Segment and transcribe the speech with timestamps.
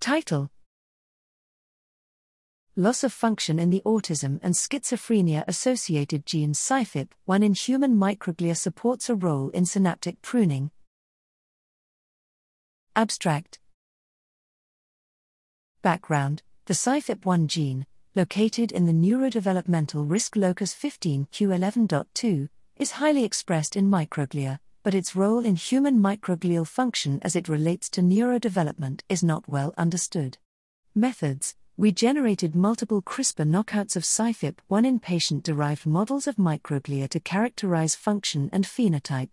[0.00, 0.48] Title
[2.76, 9.10] Loss of function in the autism and schizophrenia associated gene CYFIP1 in human microglia supports
[9.10, 10.70] a role in synaptic pruning.
[12.94, 13.58] Abstract
[15.82, 17.84] Background The CYFIP1 gene,
[18.14, 25.44] located in the neurodevelopmental risk locus 15q11.2, is highly expressed in microglia, but its role
[25.44, 30.38] in human microglial function as it relates to neurodevelopment is not well understood.
[30.94, 37.20] Methods We generated multiple CRISPR knockouts of CYFIP1 in patient derived models of microglia to
[37.20, 39.32] characterize function and phenotype.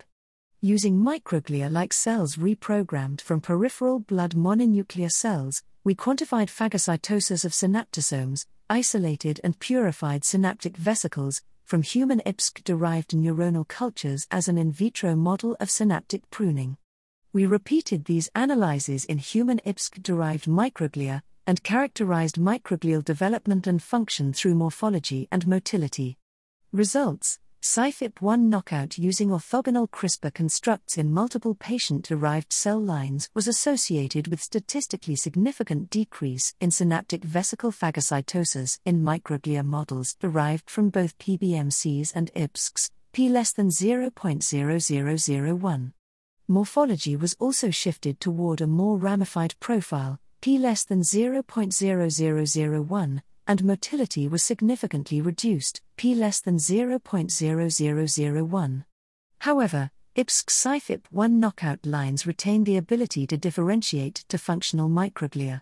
[0.60, 8.44] Using microglia like cells reprogrammed from peripheral blood mononuclear cells, we quantified phagocytosis of synaptosomes,
[8.68, 15.16] isolated and purified synaptic vesicles, from human IPSC derived neuronal cultures as an in vitro
[15.16, 16.76] model of synaptic pruning.
[17.32, 24.32] We repeated these analyses in human IPSC derived microglia and characterized microglial development and function
[24.32, 26.18] through morphology and motility.
[26.72, 34.28] Results CYFIP1 knockout using orthogonal CRISPR constructs in multiple patient derived cell lines was associated
[34.28, 42.12] with statistically significant decrease in synaptic vesicle phagocytosis in microglia models derived from both PBMCs
[42.14, 45.92] and IPSCs, p less than 0.0001.
[46.46, 54.28] Morphology was also shifted toward a more ramified profile, p less than 0.0001 and motility
[54.28, 58.84] was significantly reduced, p less than 0.0001.
[59.40, 65.60] However, IPSC CYFIP1 knockout lines retain the ability to differentiate to functional microglia.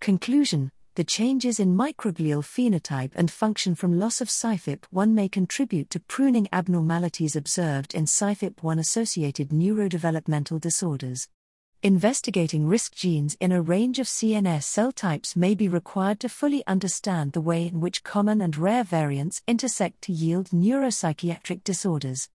[0.00, 6.00] Conclusion The changes in microglial phenotype and function from loss of CYFIP1 may contribute to
[6.00, 11.28] pruning abnormalities observed in CYFIP1 associated neurodevelopmental disorders.
[11.82, 16.62] Investigating risk genes in a range of CNS cell types may be required to fully
[16.66, 22.28] understand the way in which common and rare variants intersect to yield neuropsychiatric disorders.